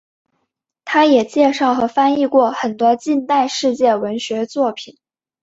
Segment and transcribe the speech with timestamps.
[0.83, 4.97] 它也介绍和翻译过很多近代世界文学作品。